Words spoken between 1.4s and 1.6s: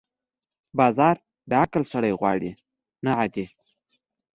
د